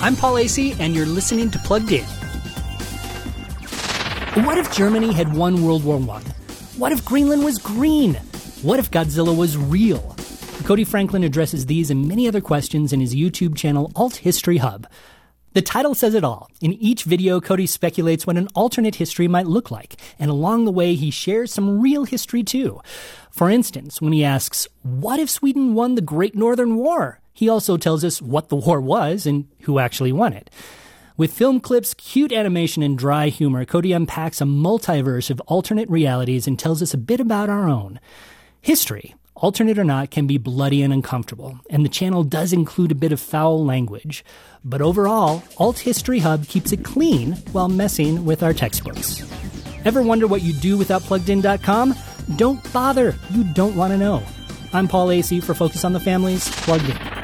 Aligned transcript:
I'm 0.00 0.14
Paul 0.14 0.34
Asay, 0.34 0.78
and 0.78 0.94
you're 0.94 1.06
listening 1.06 1.50
to 1.50 1.58
Plugged 1.58 1.90
In. 1.90 2.04
What 4.44 4.56
if 4.56 4.72
Germany 4.72 5.12
had 5.12 5.34
won 5.34 5.64
World 5.64 5.82
War 5.82 5.96
I? 5.96 6.20
What 6.76 6.92
if 6.92 7.04
Greenland 7.04 7.44
was 7.44 7.58
green? 7.58 8.14
What 8.62 8.78
if 8.78 8.92
Godzilla 8.92 9.36
was 9.36 9.56
real? 9.56 10.14
Cody 10.62 10.84
Franklin 10.84 11.24
addresses 11.24 11.66
these 11.66 11.90
and 11.90 12.06
many 12.06 12.28
other 12.28 12.40
questions 12.40 12.92
in 12.92 13.00
his 13.00 13.12
YouTube 13.12 13.56
channel, 13.56 13.90
Alt 13.96 14.16
History 14.16 14.58
Hub. 14.58 14.86
The 15.54 15.62
title 15.62 15.96
says 15.96 16.14
it 16.14 16.22
all. 16.22 16.48
In 16.60 16.74
each 16.74 17.02
video, 17.02 17.40
Cody 17.40 17.66
speculates 17.66 18.24
what 18.24 18.36
an 18.36 18.46
alternate 18.54 18.94
history 18.94 19.26
might 19.26 19.48
look 19.48 19.72
like, 19.72 19.96
and 20.16 20.30
along 20.30 20.64
the 20.64 20.70
way, 20.70 20.94
he 20.94 21.10
shares 21.10 21.52
some 21.52 21.80
real 21.80 22.04
history 22.04 22.44
too. 22.44 22.80
For 23.32 23.50
instance, 23.50 24.00
when 24.00 24.12
he 24.12 24.24
asks, 24.24 24.68
What 24.82 25.18
if 25.18 25.28
Sweden 25.28 25.74
won 25.74 25.96
the 25.96 26.02
Great 26.02 26.36
Northern 26.36 26.76
War? 26.76 27.18
He 27.38 27.48
also 27.48 27.76
tells 27.76 28.02
us 28.02 28.20
what 28.20 28.48
the 28.48 28.56
war 28.56 28.80
was 28.80 29.24
and 29.24 29.46
who 29.60 29.78
actually 29.78 30.10
won 30.10 30.32
it. 30.32 30.50
With 31.16 31.32
film 31.32 31.60
clips, 31.60 31.94
cute 31.94 32.32
animation, 32.32 32.82
and 32.82 32.98
dry 32.98 33.28
humor, 33.28 33.64
Cody 33.64 33.92
unpacks 33.92 34.40
a 34.40 34.44
multiverse 34.44 35.30
of 35.30 35.38
alternate 35.42 35.88
realities 35.88 36.48
and 36.48 36.58
tells 36.58 36.82
us 36.82 36.92
a 36.92 36.98
bit 36.98 37.20
about 37.20 37.48
our 37.48 37.68
own. 37.68 38.00
History, 38.60 39.14
alternate 39.36 39.78
or 39.78 39.84
not, 39.84 40.10
can 40.10 40.26
be 40.26 40.36
bloody 40.36 40.82
and 40.82 40.92
uncomfortable, 40.92 41.60
and 41.70 41.84
the 41.84 41.88
channel 41.88 42.24
does 42.24 42.52
include 42.52 42.90
a 42.90 42.96
bit 42.96 43.12
of 43.12 43.20
foul 43.20 43.64
language. 43.64 44.24
But 44.64 44.82
overall, 44.82 45.44
Alt 45.58 45.78
History 45.78 46.18
Hub 46.18 46.44
keeps 46.48 46.72
it 46.72 46.82
clean 46.82 47.34
while 47.52 47.68
messing 47.68 48.24
with 48.24 48.42
our 48.42 48.52
textbooks. 48.52 49.22
Ever 49.84 50.02
wonder 50.02 50.26
what 50.26 50.42
you 50.42 50.54
do 50.54 50.76
without 50.76 51.02
pluggedin.com? 51.02 51.94
Don't 52.34 52.72
bother. 52.72 53.14
You 53.30 53.44
don't 53.44 53.76
want 53.76 53.92
to 53.92 53.96
know. 53.96 54.24
I'm 54.72 54.88
Paul 54.88 55.06
Asay 55.06 55.40
for 55.40 55.54
Focus 55.54 55.84
on 55.84 55.92
the 55.92 56.00
Families, 56.00 56.50
Plugged 56.64 56.90
In. 56.90 57.17